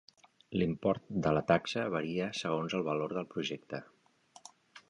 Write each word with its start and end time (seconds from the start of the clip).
L'import 0.61 1.11
de 1.27 1.33
la 1.39 1.43
taxa 1.51 1.85
varia 1.97 2.31
segons 2.41 2.77
el 2.79 2.87
valor 2.91 3.17
del 3.19 3.31
projecte. 3.35 3.85